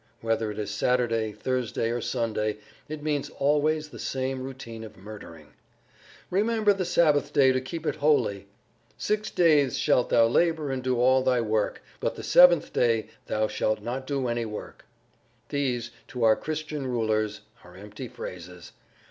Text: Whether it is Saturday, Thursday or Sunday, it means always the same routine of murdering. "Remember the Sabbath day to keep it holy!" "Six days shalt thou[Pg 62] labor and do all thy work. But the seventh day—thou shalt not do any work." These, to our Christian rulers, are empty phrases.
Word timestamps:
Whether 0.21 0.49
it 0.49 0.57
is 0.57 0.71
Saturday, 0.71 1.31
Thursday 1.31 1.91
or 1.91 2.01
Sunday, 2.01 2.57
it 2.89 3.03
means 3.03 3.29
always 3.29 3.89
the 3.89 3.99
same 3.99 4.41
routine 4.41 4.83
of 4.83 4.97
murdering. 4.97 5.53
"Remember 6.31 6.73
the 6.73 6.85
Sabbath 6.85 7.31
day 7.31 7.51
to 7.51 7.61
keep 7.61 7.85
it 7.85 7.97
holy!" 7.97 8.47
"Six 8.97 9.29
days 9.29 9.77
shalt 9.77 10.09
thou[Pg 10.09 10.33
62] 10.33 10.33
labor 10.33 10.71
and 10.71 10.83
do 10.83 10.99
all 10.99 11.21
thy 11.21 11.39
work. 11.39 11.83
But 11.99 12.15
the 12.15 12.23
seventh 12.23 12.73
day—thou 12.73 13.47
shalt 13.47 13.83
not 13.83 14.07
do 14.07 14.27
any 14.27 14.43
work." 14.45 14.85
These, 15.49 15.91
to 16.07 16.23
our 16.23 16.35
Christian 16.35 16.87
rulers, 16.87 17.41
are 17.63 17.77
empty 17.77 18.07
phrases. 18.07 18.71